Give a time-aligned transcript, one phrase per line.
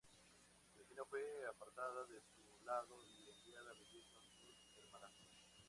[0.73, 5.29] Cristina fue apartada de su lado y enviada a vivir con sus hermanastros.